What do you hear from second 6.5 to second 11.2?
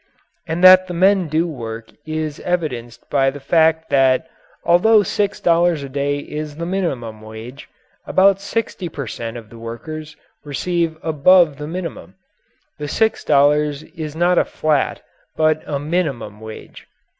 the minimum wage, about 60 per cent. of the workers receive